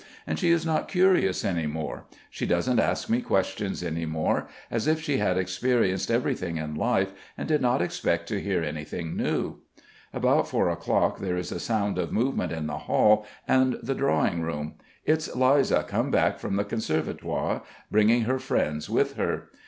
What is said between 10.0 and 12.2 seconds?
About four o'clock there is a sound of